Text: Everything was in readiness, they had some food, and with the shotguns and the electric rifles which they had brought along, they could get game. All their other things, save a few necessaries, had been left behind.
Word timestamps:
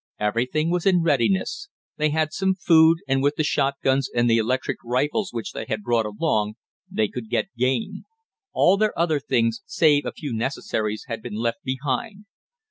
Everything 0.19 0.71
was 0.71 0.87
in 0.87 1.03
readiness, 1.03 1.69
they 1.97 2.09
had 2.09 2.33
some 2.33 2.55
food, 2.55 2.97
and 3.07 3.21
with 3.21 3.35
the 3.35 3.43
shotguns 3.43 4.09
and 4.09 4.27
the 4.27 4.39
electric 4.39 4.77
rifles 4.83 5.29
which 5.31 5.51
they 5.51 5.65
had 5.69 5.83
brought 5.83 6.07
along, 6.07 6.55
they 6.89 7.07
could 7.07 7.29
get 7.29 7.53
game. 7.55 8.05
All 8.51 8.77
their 8.77 8.97
other 8.97 9.19
things, 9.19 9.61
save 9.67 10.07
a 10.07 10.11
few 10.11 10.33
necessaries, 10.33 11.03
had 11.07 11.21
been 11.21 11.35
left 11.35 11.61
behind. 11.63 12.25